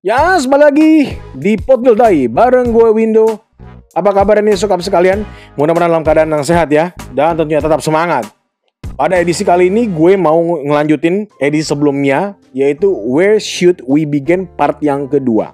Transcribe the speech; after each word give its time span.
Ya, 0.00 0.40
kembali 0.40 0.64
lagi 0.64 0.92
di 1.36 1.60
Dai 1.92 2.24
bareng 2.24 2.72
gue 2.72 2.88
Windo. 2.88 3.36
Apa 3.92 4.16
kabar 4.16 4.40
ini 4.40 4.56
sokap 4.56 4.80
sekalian? 4.80 5.28
Mudah-mudahan 5.60 5.92
dalam 5.92 6.00
keadaan 6.00 6.32
yang 6.32 6.40
sehat 6.40 6.72
ya 6.72 6.96
dan 7.12 7.36
tentunya 7.36 7.60
tetap 7.60 7.84
semangat. 7.84 8.24
Pada 8.96 9.20
edisi 9.20 9.44
kali 9.44 9.68
ini 9.68 9.92
gue 9.92 10.16
mau 10.16 10.40
ngelanjutin 10.64 11.28
edisi 11.36 11.68
sebelumnya 11.68 12.32
yaitu 12.56 12.88
Where 12.88 13.36
Should 13.36 13.84
We 13.84 14.08
Begin 14.08 14.48
part 14.48 14.80
yang 14.80 15.04
kedua. 15.04 15.52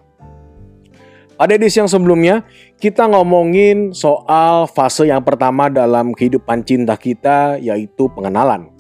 Pada 1.35 1.59
edisi 1.59 1.83
yang 1.83 1.91
sebelumnya 1.91 2.47
kita 2.79 3.03
ngomongin 3.03 3.91
soal 3.99 4.71
fase 4.71 5.11
yang 5.11 5.27
pertama 5.27 5.67
dalam 5.67 6.15
kehidupan 6.15 6.63
cinta 6.63 6.95
kita 6.95 7.59
yaitu 7.59 8.07
pengenalan. 8.15 8.71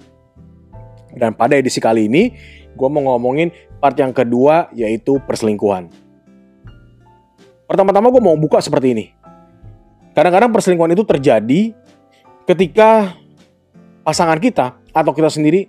Dan 1.10 1.34
pada 1.34 1.58
edisi 1.58 1.82
kali 1.82 2.06
ini 2.06 2.30
gue 2.76 2.88
mau 2.92 3.02
ngomongin 3.16 3.48
part 3.80 3.96
yang 3.96 4.12
kedua 4.12 4.68
yaitu 4.76 5.16
perselingkuhan. 5.24 5.88
Pertama-tama 7.66 8.12
gue 8.12 8.22
mau 8.22 8.36
buka 8.38 8.62
seperti 8.62 8.94
ini. 8.94 9.06
Kadang-kadang 10.14 10.54
perselingkuhan 10.54 10.94
itu 10.94 11.02
terjadi 11.02 11.74
ketika 12.46 13.16
pasangan 14.06 14.38
kita 14.38 14.78
atau 14.94 15.12
kita 15.12 15.28
sendiri 15.32 15.68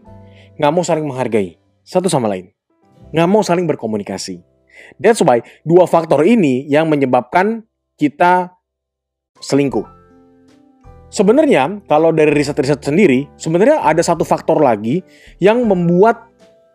nggak 0.62 0.72
mau 0.72 0.85
saling 0.85 1.08
menghargai 1.08 1.58
satu 1.82 2.05
sama 2.12 2.30
lain. 2.30 2.54
Nggak 3.16 3.27
mau 3.27 3.41
saling 3.41 3.66
berkomunikasi. 3.66 4.44
That's 5.02 5.24
why 5.26 5.41
dua 5.66 5.90
faktor 5.90 6.21
ini 6.21 6.70
yang 6.70 6.85
menyebabkan 6.85 7.66
kita 7.98 8.54
selingkuh. 9.41 9.98
Sebenarnya 11.08 11.82
kalau 11.88 12.12
dari 12.12 12.35
riset-riset 12.35 12.84
sendiri, 12.84 13.32
sebenarnya 13.40 13.80
ada 13.80 14.04
satu 14.04 14.27
faktor 14.27 14.60
lagi 14.60 15.02
yang 15.40 15.63
membuat 15.63 16.27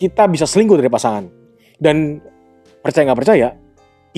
kita 0.02 0.26
bisa 0.26 0.50
selingkuh 0.50 0.74
dari 0.74 0.90
pasangan. 0.90 1.30
Dan 1.78 2.18
percaya 2.82 3.06
nggak 3.06 3.20
percaya, 3.22 3.54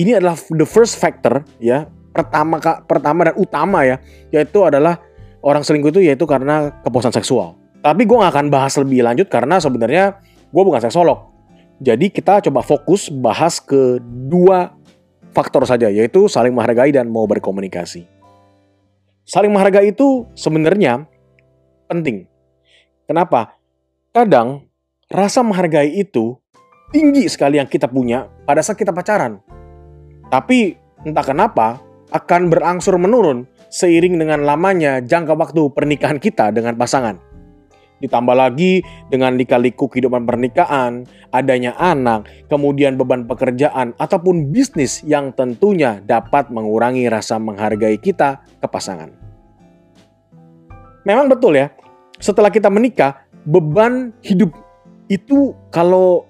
ini 0.01 0.17
adalah 0.17 0.33
the 0.33 0.65
first 0.65 0.97
factor 0.97 1.45
ya 1.61 1.85
pertama 2.09 2.57
pertama 2.89 3.29
dan 3.29 3.35
utama 3.37 3.85
ya, 3.85 4.01
yaitu 4.33 4.65
adalah 4.65 4.97
orang 5.45 5.61
selingkuh 5.61 5.93
itu 5.93 6.01
yaitu 6.01 6.25
karena 6.25 6.73
kepuasan 6.81 7.13
seksual. 7.13 7.53
Tapi 7.85 8.01
gue 8.09 8.17
gak 8.17 8.33
akan 8.33 8.49
bahas 8.49 8.73
lebih 8.81 9.05
lanjut 9.05 9.29
karena 9.29 9.61
sebenarnya 9.61 10.17
gue 10.49 10.63
bukan 10.65 10.81
seksolog. 10.81 11.29
Jadi 11.77 12.09
kita 12.09 12.41
coba 12.49 12.65
fokus 12.65 13.13
bahas 13.13 13.61
ke 13.61 14.01
dua 14.01 14.73
faktor 15.37 15.67
saja, 15.69 15.91
yaitu 15.91 16.25
saling 16.25 16.55
menghargai 16.55 16.89
dan 16.89 17.11
mau 17.11 17.29
berkomunikasi. 17.29 18.09
Saling 19.27 19.53
menghargai 19.53 19.93
itu 19.93 20.25
sebenarnya 20.33 21.05
penting. 21.85 22.25
Kenapa? 23.05 23.59
Kadang 24.15 24.65
rasa 25.11 25.45
menghargai 25.45 25.93
itu 25.93 26.37
tinggi 26.89 27.29
sekali 27.29 27.61
yang 27.61 27.69
kita 27.69 27.85
punya 27.85 28.25
pada 28.45 28.61
saat 28.65 28.79
kita 28.79 28.93
pacaran. 28.95 29.41
Tapi 30.29 30.73
entah 31.05 31.25
kenapa 31.25 31.81
akan 32.09 32.49
berangsur 32.49 32.97
menurun 32.97 33.45
seiring 33.69 34.17
dengan 34.17 34.45
lamanya 34.45 35.01
jangka 35.01 35.33
waktu 35.35 35.69
pernikahan 35.73 36.17
kita 36.17 36.49
dengan 36.53 36.73
pasangan. 36.77 37.17
Ditambah 37.95 38.35
lagi 38.35 38.83
dengan 39.07 39.39
lika-liku 39.39 39.87
kehidupan 39.87 40.27
pernikahan, 40.27 41.07
adanya 41.31 41.79
anak, 41.79 42.27
kemudian 42.51 42.99
beban 42.99 43.23
pekerjaan, 43.23 43.95
ataupun 43.95 44.51
bisnis 44.51 44.99
yang 45.07 45.31
tentunya 45.31 46.03
dapat 46.03 46.51
mengurangi 46.51 47.07
rasa 47.07 47.39
menghargai 47.39 47.95
kita 47.95 48.43
ke 48.59 48.67
pasangan. 48.67 49.15
Memang 51.07 51.31
betul 51.31 51.55
ya, 51.55 51.71
setelah 52.19 52.51
kita 52.51 52.67
menikah, 52.67 53.25
beban 53.47 54.11
hidup 54.19 54.51
itu 55.07 55.53
kalau 55.69 56.25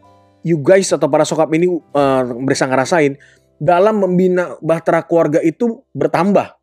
you 0.46 0.62
guys 0.62 0.94
atau 0.94 1.10
para 1.10 1.26
sokap 1.26 1.50
ini 1.58 1.66
uh, 1.70 2.24
bisa 2.46 2.70
ngerasain, 2.70 3.18
dalam 3.58 4.04
membina 4.04 4.60
bahtera 4.62 5.02
keluarga 5.02 5.42
itu 5.42 5.82
bertambah. 5.96 6.54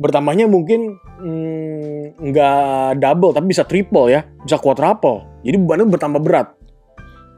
Bertambahnya 0.00 0.50
mungkin 0.50 0.98
hmm, 0.98 2.18
nggak 2.18 2.96
hmm, 2.96 2.98
double 2.98 3.30
tapi 3.36 3.46
bisa 3.54 3.62
triple 3.62 4.10
ya 4.10 4.26
bisa 4.42 4.58
quadruple. 4.58 5.22
Jadi 5.46 5.56
bebannya 5.62 5.86
bertambah 5.86 6.20
berat. 6.22 6.48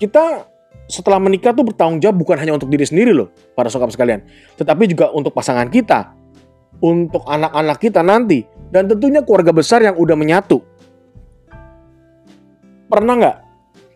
Kita 0.01 0.49
setelah 0.89 1.21
menikah 1.21 1.53
tuh 1.53 1.65
bertanggung 1.65 2.01
jawab 2.01 2.21
bukan 2.21 2.37
hanya 2.41 2.57
untuk 2.57 2.69
diri 2.69 2.85
sendiri 2.85 3.13
loh 3.13 3.29
para 3.53 3.69
sokap 3.69 3.93
sekalian. 3.93 4.25
Tetapi 4.57 4.89
juga 4.89 5.13
untuk 5.13 5.37
pasangan 5.37 5.69
kita 5.69 6.25
untuk 6.81 7.23
anak-anak 7.29 7.79
kita 7.79 8.01
nanti 8.01 8.43
dan 8.73 8.91
tentunya 8.91 9.23
keluarga 9.23 9.53
besar 9.55 9.85
yang 9.85 9.95
udah 9.95 10.17
menyatu. 10.17 10.65
Pernah 12.89 13.15
nggak 13.19 13.37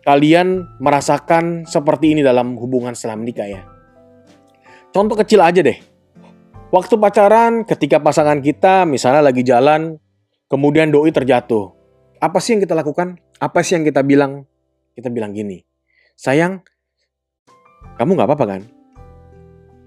kalian 0.03 0.67
merasakan 0.79 1.67
seperti 1.67 2.17
ini 2.17 2.21
dalam 2.21 2.55
hubungan 2.55 2.95
setelah 2.95 3.19
menikah 3.19 3.47
ya 3.47 3.61
contoh 4.91 5.19
kecil 5.19 5.43
aja 5.43 5.61
deh 5.63 5.89
Waktu 6.69 7.01
pacaran, 7.01 7.65
ketika 7.65 7.97
pasangan 7.97 8.45
kita 8.45 8.85
misalnya 8.85 9.25
lagi 9.25 9.41
jalan, 9.41 9.97
kemudian 10.45 10.93
doi 10.93 11.09
terjatuh. 11.09 11.73
Apa 12.21 12.37
sih 12.37 12.53
yang 12.53 12.61
kita 12.61 12.77
lakukan? 12.77 13.17
Apa 13.41 13.65
sih 13.65 13.73
yang 13.73 13.81
kita 13.81 14.05
bilang? 14.05 14.45
Kita 14.93 15.09
bilang 15.09 15.33
gini, 15.33 15.65
sayang, 16.13 16.61
kamu 17.97 18.21
gak 18.21 18.29
apa-apa 18.29 18.45
kan? 18.45 18.61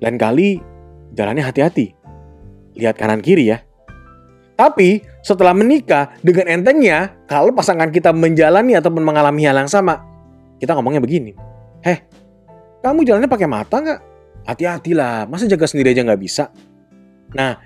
Lain 0.03 0.19
kali 0.19 0.59
jalannya 1.15 1.47
hati-hati. 1.47 1.95
Lihat 2.75 2.99
kanan 2.99 3.23
kiri 3.23 3.47
ya. 3.47 3.63
Tapi 4.63 5.03
setelah 5.27 5.51
menikah 5.51 6.15
dengan 6.23 6.47
entengnya, 6.47 7.11
kalau 7.27 7.51
pasangan 7.51 7.91
kita 7.91 8.15
menjalani 8.15 8.79
ataupun 8.79 9.03
mengalami 9.03 9.43
hal 9.43 9.59
yang 9.59 9.67
sama, 9.67 9.99
kita 10.63 10.79
ngomongnya 10.79 11.03
begini. 11.03 11.35
Heh, 11.83 11.99
kamu 12.79 13.03
jalannya 13.03 13.27
pakai 13.27 13.51
mata 13.51 13.83
nggak? 13.83 14.01
Hati-hatilah, 14.47 15.27
masa 15.27 15.51
jaga 15.51 15.67
sendiri 15.67 15.91
aja 15.91 16.07
nggak 16.07 16.23
bisa? 16.23 16.55
Nah, 17.35 17.59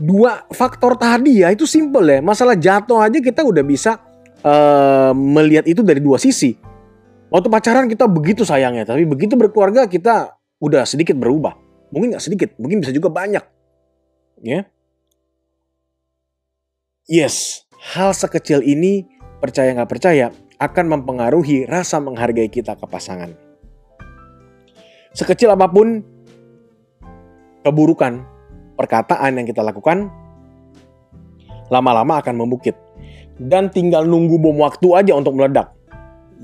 dua 0.00 0.48
faktor 0.48 0.96
tadi 0.96 1.44
ya 1.44 1.52
itu 1.52 1.68
simple 1.68 2.16
ya. 2.16 2.24
Masalah 2.24 2.56
jatuh 2.56 2.96
aja 2.96 3.20
kita 3.20 3.44
udah 3.44 3.60
bisa 3.60 4.00
uh, 4.40 5.12
melihat 5.12 5.68
itu 5.68 5.84
dari 5.84 6.00
dua 6.00 6.16
sisi. 6.16 6.56
Waktu 7.28 7.52
pacaran 7.52 7.92
kita 7.92 8.08
begitu 8.08 8.48
sayangnya, 8.48 8.88
tapi 8.88 9.04
begitu 9.04 9.36
berkeluarga 9.36 9.84
kita 9.84 10.32
udah 10.64 10.88
sedikit 10.88 11.12
berubah. 11.12 11.52
Mungkin 11.92 12.16
nggak 12.16 12.24
sedikit, 12.24 12.56
mungkin 12.56 12.80
bisa 12.80 12.88
juga 12.88 13.12
banyak. 13.12 13.44
Ya. 14.48 14.64
Yes, 17.08 17.64
hal 17.96 18.12
sekecil 18.12 18.60
ini 18.60 19.08
percaya 19.40 19.72
nggak 19.72 19.88
percaya 19.88 20.28
akan 20.60 20.92
mempengaruhi 20.92 21.64
rasa 21.64 22.04
menghargai 22.04 22.52
kita 22.52 22.76
ke 22.76 22.84
pasangan. 22.84 23.32
Sekecil 25.16 25.48
apa 25.48 25.72
pun 25.72 26.04
keburukan 27.64 28.20
perkataan 28.76 29.40
yang 29.40 29.48
kita 29.48 29.64
lakukan 29.64 30.12
lama-lama 31.72 32.20
akan 32.20 32.44
membukit. 32.44 32.76
Dan 33.40 33.72
tinggal 33.72 34.04
nunggu 34.04 34.36
bom 34.36 34.60
waktu 34.60 34.92
aja 34.92 35.16
untuk 35.16 35.32
meledak. 35.40 35.72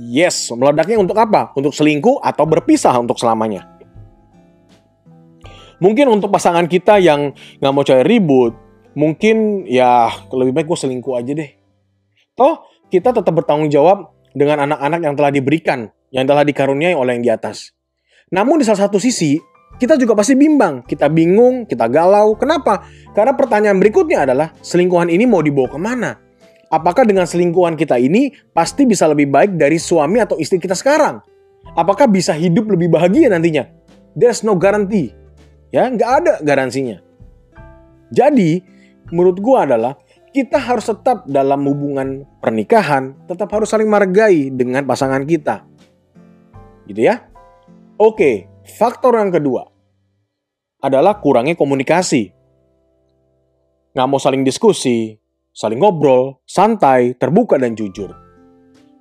Yes, 0.01 0.49
meledaknya 0.49 0.97
untuk 0.97 1.21
apa? 1.21 1.53
Untuk 1.61 1.77
selingkuh 1.77 2.25
atau 2.25 2.49
berpisah 2.49 2.97
untuk 2.97 3.21
selamanya. 3.21 3.69
Mungkin 5.77 6.09
untuk 6.09 6.33
pasangan 6.33 6.65
kita 6.65 6.97
yang 7.05 7.37
nggak 7.61 7.73
mau 7.77 7.85
cari 7.85 8.01
ribut, 8.01 8.64
mungkin 8.95 9.67
ya 9.69 10.11
lebih 10.31 10.55
baik 10.55 10.67
gue 10.71 10.79
selingkuh 10.79 11.15
aja 11.19 11.33
deh. 11.35 11.51
Toh 12.35 12.67
kita 12.91 13.11
tetap 13.11 13.35
bertanggung 13.35 13.71
jawab 13.71 14.15
dengan 14.35 14.67
anak-anak 14.71 15.01
yang 15.03 15.15
telah 15.15 15.31
diberikan, 15.31 15.91
yang 16.11 16.27
telah 16.27 16.43
dikaruniai 16.43 16.95
oleh 16.95 17.19
yang 17.19 17.25
di 17.27 17.31
atas. 17.31 17.75
Namun 18.35 18.63
di 18.63 18.65
salah 18.67 18.91
satu 18.91 18.99
sisi, 18.99 19.39
kita 19.79 19.99
juga 19.99 20.15
pasti 20.15 20.35
bimbang. 20.39 20.87
Kita 20.87 21.11
bingung, 21.11 21.67
kita 21.67 21.91
galau. 21.91 22.35
Kenapa? 22.39 22.87
Karena 23.15 23.35
pertanyaan 23.35 23.79
berikutnya 23.79 24.27
adalah 24.27 24.55
selingkuhan 24.59 25.11
ini 25.11 25.27
mau 25.27 25.43
dibawa 25.43 25.71
ke 25.71 25.79
mana? 25.79 26.11
Apakah 26.71 27.07
dengan 27.07 27.23
selingkuhan 27.27 27.79
kita 27.79 27.99
ini 28.03 28.35
pasti 28.51 28.83
bisa 28.83 29.07
lebih 29.07 29.31
baik 29.31 29.55
dari 29.55 29.79
suami 29.79 30.19
atau 30.19 30.35
istri 30.43 30.59
kita 30.59 30.75
sekarang? 30.75 31.23
Apakah 31.79 32.11
bisa 32.11 32.35
hidup 32.35 32.67
lebih 32.71 32.91
bahagia 32.91 33.31
nantinya? 33.31 33.71
There's 34.19 34.43
no 34.43 34.59
guarantee. 34.59 35.15
Ya, 35.71 35.91
nggak 35.91 36.11
ada 36.23 36.33
garansinya. 36.43 37.03
Jadi, 38.15 38.63
menurut 39.13 39.37
gua 39.43 39.69
adalah 39.69 39.99
kita 40.31 40.57
harus 40.57 40.89
tetap 40.89 41.29
dalam 41.29 41.65
hubungan 41.67 42.25
pernikahan, 42.41 43.15
tetap 43.27 43.51
harus 43.53 43.71
saling 43.71 43.89
menghargai 43.89 44.51
dengan 44.51 44.85
pasangan 44.85 45.23
kita. 45.27 45.65
Gitu 46.89 47.07
ya? 47.07 47.23
Oke, 47.97 48.55
Faktor 48.65 49.21
yang 49.21 49.29
kedua 49.29 49.69
adalah 50.81 51.21
kurangnya 51.21 51.53
komunikasi. 51.53 52.33
Nggak 53.93 54.09
mau 54.09 54.17
saling 54.17 54.41
diskusi, 54.41 55.13
saling 55.53 55.77
ngobrol, 55.77 56.41
santai, 56.49 57.13
terbuka, 57.13 57.61
dan 57.61 57.77
jujur. 57.77 58.09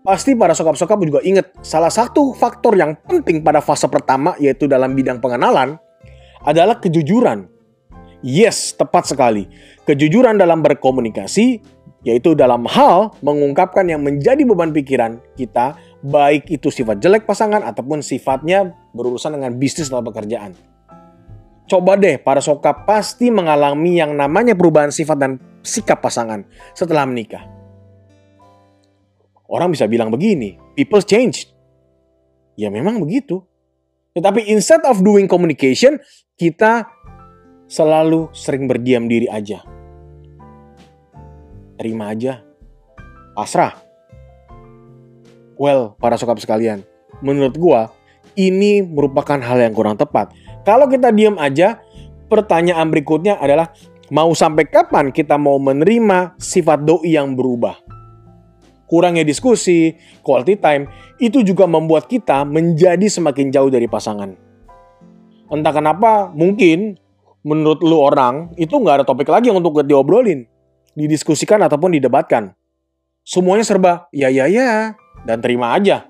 Pasti 0.03 0.35
para 0.35 0.51
sokap-sokap 0.51 0.99
juga 0.99 1.23
ingat 1.23 1.63
salah 1.63 1.87
satu 1.87 2.35
faktor 2.35 2.75
yang 2.75 2.99
penting 3.07 3.39
pada 3.39 3.63
fase 3.63 3.87
pertama 3.87 4.35
yaitu 4.35 4.67
dalam 4.67 4.91
bidang 4.91 5.23
pengenalan 5.23 5.79
adalah 6.43 6.75
kejujuran. 6.83 7.47
Yes, 8.23 8.71
tepat 8.71 9.11
sekali. 9.11 9.51
Kejujuran 9.83 10.39
dalam 10.39 10.63
berkomunikasi 10.63 11.59
yaitu 12.03 12.35
dalam 12.35 12.67
hal 12.67 13.15
mengungkapkan 13.23 13.87
yang 13.87 14.03
menjadi 14.03 14.43
beban 14.43 14.75
pikiran 14.75 15.23
kita 15.39 15.79
baik 16.03 16.51
itu 16.51 16.67
sifat 16.67 16.99
jelek 16.99 17.23
pasangan 17.23 17.63
ataupun 17.63 18.03
sifatnya 18.03 18.75
berurusan 18.91 19.39
dengan 19.39 19.55
bisnis 19.55 19.87
atau 19.87 20.03
pekerjaan. 20.03 20.55
Coba 21.63 21.95
deh, 21.95 22.19
para 22.19 22.43
sokap 22.43 22.83
pasti 22.83 23.31
mengalami 23.31 24.03
yang 24.03 24.15
namanya 24.19 24.51
perubahan 24.51 24.91
sifat 24.91 25.15
dan 25.15 25.31
sikap 25.63 26.03
pasangan 26.03 26.43
setelah 26.75 27.07
menikah. 27.07 27.47
Orang 29.47 29.71
bisa 29.71 29.87
bilang 29.87 30.11
begini, 30.11 30.59
people 30.75 30.99
change. 31.03 31.47
Ya 32.59 32.67
memang 32.67 32.99
begitu. 32.99 33.43
Tetapi 34.13 34.45
instead 34.51 34.83
of 34.83 34.99
doing 34.99 35.25
communication, 35.25 35.97
kita 36.35 36.85
selalu 37.67 38.29
sering 38.35 38.67
berdiam 38.69 39.07
diri 39.07 39.27
aja. 39.27 39.63
Terima 41.79 42.13
aja. 42.13 42.43
Pasrah. 43.33 43.75
Well, 45.57 45.97
para 45.97 46.17
sokap 46.17 46.37
sekalian, 46.41 46.85
menurut 47.21 47.55
gua 47.57 47.81
ini 48.33 48.81
merupakan 48.81 49.37
hal 49.37 49.61
yang 49.61 49.73
kurang 49.73 49.97
tepat. 49.97 50.33
Kalau 50.65 50.89
kita 50.89 51.13
diam 51.13 51.37
aja, 51.37 51.81
pertanyaan 52.31 52.89
berikutnya 52.89 53.37
adalah 53.37 53.69
mau 54.09 54.33
sampai 54.33 54.65
kapan 54.69 55.13
kita 55.13 55.37
mau 55.37 55.57
menerima 55.61 56.37
sifat 56.37 56.85
doi 56.85 57.13
yang 57.13 57.37
berubah? 57.37 57.77
Kurangnya 58.89 59.25
diskusi, 59.25 59.97
quality 60.21 60.53
time, 60.61 60.85
itu 61.17 61.41
juga 61.41 61.65
membuat 61.65 62.05
kita 62.05 62.45
menjadi 62.45 63.09
semakin 63.09 63.49
jauh 63.49 63.69
dari 63.73 63.89
pasangan. 63.89 64.37
Entah 65.49 65.73
kenapa, 65.73 66.29
mungkin 66.33 66.97
menurut 67.43 67.83
lu 67.83 67.99
orang, 67.99 68.51
itu 68.55 68.73
nggak 68.73 69.03
ada 69.03 69.05
topik 69.05 69.27
lagi 69.27 69.51
untuk 69.51 69.83
diobrolin, 69.83 70.47
didiskusikan 70.95 71.59
ataupun 71.63 71.99
didebatkan. 71.99 72.55
Semuanya 73.23 73.63
serba 73.63 74.07
ya 74.11 74.27
ya 74.31 74.47
ya, 74.47 74.95
dan 75.27 75.39
terima 75.39 75.75
aja. 75.75 76.07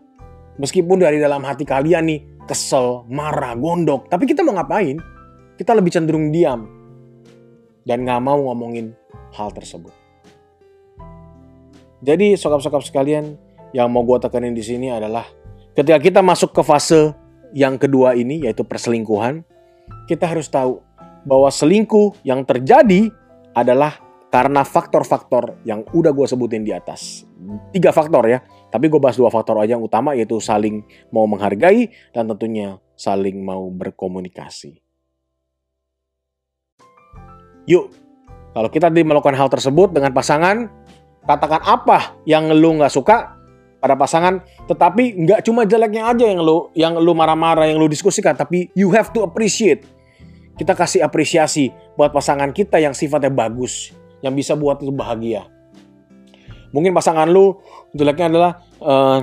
Meskipun 0.58 1.02
dari 1.02 1.18
dalam 1.18 1.42
hati 1.42 1.66
kalian 1.66 2.06
nih 2.10 2.20
kesel, 2.46 3.06
marah, 3.10 3.58
gondok, 3.58 4.10
tapi 4.10 4.30
kita 4.30 4.46
mau 4.46 4.54
ngapain? 4.58 5.02
Kita 5.58 5.74
lebih 5.74 5.94
cenderung 5.94 6.34
diam 6.34 6.66
dan 7.86 8.06
nggak 8.06 8.22
mau 8.22 8.38
ngomongin 8.50 8.94
hal 9.34 9.50
tersebut. 9.54 9.94
Jadi 12.04 12.36
sokap-sokap 12.36 12.84
sekalian, 12.84 13.38
yang 13.74 13.90
mau 13.90 14.06
gue 14.06 14.22
tekanin 14.22 14.54
di 14.54 14.62
sini 14.62 14.94
adalah 14.94 15.26
ketika 15.74 15.98
kita 15.98 16.20
masuk 16.22 16.54
ke 16.54 16.62
fase 16.62 17.16
yang 17.56 17.80
kedua 17.80 18.14
ini 18.14 18.46
yaitu 18.46 18.62
perselingkuhan, 18.62 19.42
kita 20.06 20.30
harus 20.30 20.50
tahu 20.52 20.84
bahwa 21.24 21.50
selingkuh 21.52 22.20
yang 22.28 22.44
terjadi 22.44 23.12
adalah 23.56 24.00
karena 24.34 24.66
faktor-faktor 24.66 25.62
yang 25.62 25.86
udah 25.94 26.10
gue 26.10 26.26
sebutin 26.26 26.66
di 26.66 26.74
atas. 26.74 27.22
Tiga 27.70 27.94
faktor 27.94 28.26
ya. 28.26 28.42
Tapi 28.74 28.90
gue 28.90 28.98
bahas 28.98 29.14
dua 29.14 29.30
faktor 29.30 29.62
aja 29.62 29.78
yang 29.78 29.86
utama 29.86 30.18
yaitu 30.18 30.42
saling 30.42 30.82
mau 31.14 31.30
menghargai 31.30 31.94
dan 32.10 32.26
tentunya 32.34 32.82
saling 32.98 33.46
mau 33.46 33.70
berkomunikasi. 33.70 34.82
Yuk, 37.70 37.94
kalau 38.58 38.70
kita 38.74 38.90
melakukan 38.90 39.38
hal 39.38 39.54
tersebut 39.54 39.94
dengan 39.94 40.12
pasangan, 40.12 40.68
katakan 41.30 41.62
apa 41.64 42.18
yang 42.26 42.50
lu 42.52 42.82
nggak 42.82 42.92
suka 42.92 43.38
pada 43.80 43.94
pasangan, 43.94 44.42
tetapi 44.66 45.22
nggak 45.26 45.40
cuma 45.46 45.64
jeleknya 45.64 46.10
aja 46.10 46.26
yang 46.26 46.42
lu 46.42 46.74
yang 46.74 46.98
lu 46.98 47.14
marah-marah, 47.14 47.70
yang 47.70 47.78
lu 47.78 47.86
diskusikan, 47.86 48.34
tapi 48.34 48.74
you 48.74 48.90
have 48.90 49.14
to 49.14 49.22
appreciate. 49.22 49.86
Kita 50.54 50.78
kasih 50.78 51.02
apresiasi 51.02 51.74
buat 51.98 52.14
pasangan 52.14 52.54
kita 52.54 52.78
yang 52.78 52.94
sifatnya 52.94 53.34
bagus, 53.34 53.90
yang 54.22 54.38
bisa 54.38 54.54
buat 54.54 54.82
lu 54.86 54.94
bahagia. 54.94 55.50
Mungkin 56.74 56.94
pasangan 56.94 57.30
lu 57.30 57.62
jeleknya 57.94 58.34
adalah 58.34 58.52
uh, 58.82 59.22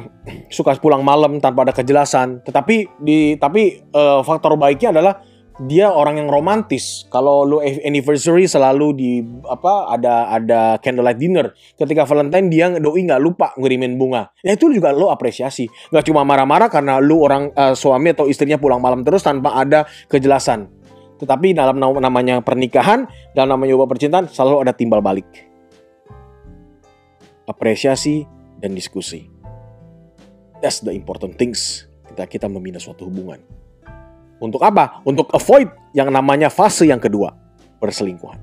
suka 0.50 0.78
pulang 0.78 1.02
malam 1.02 1.42
tanpa 1.42 1.66
ada 1.66 1.74
kejelasan. 1.74 2.46
Tetapi 2.46 3.02
di 3.02 3.34
tapi 3.38 3.82
uh, 3.90 4.22
faktor 4.22 4.54
baiknya 4.54 4.94
adalah 4.94 5.18
dia 5.66 5.92
orang 5.92 6.22
yang 6.22 6.28
romantis. 6.30 7.04
Kalau 7.12 7.44
lu 7.44 7.58
anniversary 7.60 8.48
selalu 8.48 8.86
di 8.96 9.10
apa 9.44 9.92
ada 9.92 10.30
ada 10.30 10.60
candlelight 10.80 11.20
dinner. 11.20 11.52
Ketika 11.76 12.06
Valentine 12.06 12.46
dia 12.48 12.66
doi 12.78 13.02
nggak 13.04 13.20
lupa 13.20 13.52
ngirimin 13.58 14.00
bunga. 14.00 14.30
Ya 14.40 14.56
itu 14.56 14.72
juga 14.72 14.94
lo 14.94 15.12
apresiasi. 15.12 15.68
Nggak 15.92 16.06
cuma 16.06 16.24
marah-marah 16.24 16.72
karena 16.72 17.02
lu 17.02 17.20
orang 17.20 17.52
uh, 17.52 17.76
suami 17.76 18.14
atau 18.14 18.30
istrinya 18.30 18.56
pulang 18.56 18.80
malam 18.80 19.04
terus 19.04 19.20
tanpa 19.26 19.58
ada 19.58 19.84
kejelasan. 20.08 20.79
Tetapi 21.20 21.52
dalam 21.52 21.76
namanya 21.76 22.40
pernikahan, 22.40 23.04
dalam 23.36 23.60
namanya 23.60 23.76
hubungan 23.76 23.92
percintaan 23.92 24.26
selalu 24.32 24.64
ada 24.64 24.72
timbal 24.72 25.04
balik 25.04 25.50
apresiasi, 27.50 28.22
dan 28.62 28.78
diskusi. 28.78 29.26
That's 30.62 30.78
the 30.86 30.94
important 30.94 31.34
things 31.34 31.90
ketika 32.06 32.38
kita 32.38 32.46
membina 32.46 32.78
suatu 32.78 33.10
hubungan. 33.10 33.42
Untuk 34.38 34.62
apa? 34.62 35.02
Untuk 35.02 35.28
avoid 35.34 35.68
yang 35.92 36.14
namanya 36.14 36.48
fase 36.48 36.86
yang 36.86 37.02
kedua, 37.02 37.34
perselingkuhan. 37.82 38.38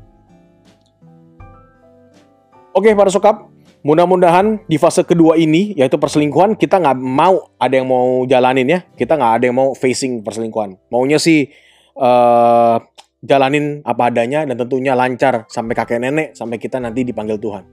Oke 2.77 2.94
para 2.94 3.09
sokap, 3.09 3.50
mudah-mudahan 3.81 4.62
di 4.69 4.77
fase 4.77 5.01
kedua 5.01 5.33
ini, 5.38 5.73
yaitu 5.73 5.97
perselingkuhan, 5.97 6.53
kita 6.53 6.77
nggak 6.77 6.97
mau 7.01 7.50
ada 7.57 7.73
yang 7.73 7.89
mau 7.89 8.21
jalanin 8.30 8.69
ya. 8.69 8.80
Kita 8.94 9.18
nggak 9.18 9.33
ada 9.41 9.44
yang 9.50 9.57
mau 9.57 9.69
facing 9.73 10.21
perselingkuhan. 10.21 10.77
Maunya 10.94 11.18
sih 11.18 11.50
uh, 11.97 12.77
jalanin 13.25 13.81
apa 13.81 14.13
adanya 14.13 14.45
dan 14.45 14.55
tentunya 14.55 14.94
lancar 14.94 15.49
sampai 15.49 15.73
kakek 15.73 15.99
nenek, 15.99 16.27
sampai 16.38 16.61
kita 16.61 16.77
nanti 16.77 17.03
dipanggil 17.03 17.41
Tuhan. 17.41 17.63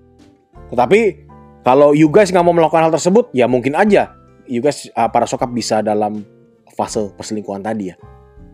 Tetapi 0.73 1.01
kalau 1.65 1.93
you 1.93 2.09
guys 2.09 2.33
nggak 2.33 2.45
mau 2.45 2.57
melakukan 2.57 2.89
hal 2.89 2.93
tersebut, 2.93 3.31
ya 3.37 3.45
mungkin 3.45 3.77
aja 3.77 4.13
you 4.49 4.61
guys 4.61 4.89
uh, 4.97 5.09
para 5.09 5.25
sokap 5.25 5.49
bisa 5.53 5.81
dalam 5.81 6.25
fase 6.73 7.13
perselingkuhan 7.17 7.65
tadi 7.65 7.93
ya. 7.93 7.97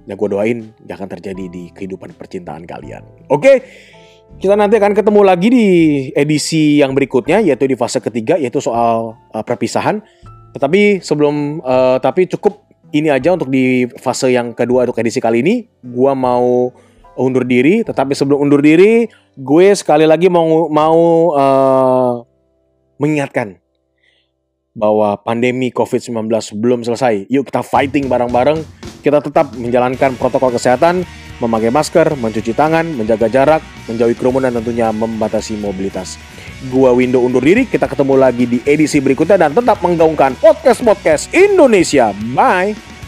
Ya 0.09 0.19
gue 0.19 0.29
doain 0.29 0.75
jangan 0.87 1.07
terjadi 1.07 1.47
di 1.47 1.71
kehidupan 1.71 2.17
percintaan 2.19 2.67
kalian. 2.67 3.31
Oke, 3.31 3.63
kita 4.41 4.59
nanti 4.59 4.79
akan 4.79 4.95
ketemu 4.97 5.21
lagi 5.23 5.49
di 5.51 5.67
edisi 6.15 6.83
yang 6.83 6.97
berikutnya 6.97 7.43
yaitu 7.43 7.71
di 7.71 7.79
fase 7.79 8.03
ketiga 8.03 8.35
yaitu 8.35 8.59
soal 8.59 9.19
uh, 9.31 9.45
perpisahan. 9.45 10.03
Tetapi 10.51 10.99
sebelum 10.99 11.63
uh, 11.63 12.03
tapi 12.03 12.27
cukup 12.27 12.70
ini 12.91 13.09
aja 13.11 13.35
untuk 13.35 13.51
di 13.51 13.87
fase 13.99 14.35
yang 14.35 14.55
kedua 14.55 14.87
untuk 14.87 14.99
edisi 14.99 15.23
kali 15.23 15.43
ini. 15.43 15.55
Gua 15.83 16.15
mau 16.15 16.71
undur 17.21 17.45
diri, 17.45 17.83
tetapi 17.85 18.17
sebelum 18.17 18.41
undur 18.41 18.65
diri, 18.65 19.05
gue 19.37 19.67
sekali 19.77 20.09
lagi 20.09 20.33
mau 20.33 20.73
mau 20.73 21.01
uh, 21.37 22.25
mengingatkan 22.97 23.61
bahwa 24.73 25.19
pandemi 25.21 25.69
COVID-19 25.69 26.31
belum 26.57 26.81
selesai. 26.87 27.27
Yuk 27.29 27.51
kita 27.51 27.61
fighting 27.61 28.07
bareng-bareng. 28.07 28.63
Kita 29.01 29.25
tetap 29.25 29.57
menjalankan 29.57 30.13
protokol 30.21 30.53
kesehatan, 30.53 31.09
memakai 31.41 31.73
masker, 31.73 32.21
mencuci 32.21 32.53
tangan, 32.53 32.85
menjaga 32.85 33.33
jarak, 33.33 33.65
menjauhi 33.89 34.13
kerumunan 34.13 34.53
tentunya 34.53 34.93
membatasi 34.93 35.57
mobilitas. 35.57 36.21
Gua 36.69 36.93
Window 36.93 37.25
undur 37.25 37.41
diri, 37.41 37.65
kita 37.65 37.89
ketemu 37.89 38.21
lagi 38.21 38.45
di 38.45 38.59
edisi 38.69 39.01
berikutnya 39.01 39.41
dan 39.49 39.57
tetap 39.57 39.81
menggaungkan 39.81 40.37
podcast-podcast 40.37 41.33
Indonesia. 41.33 42.13
Bye! 42.37 43.00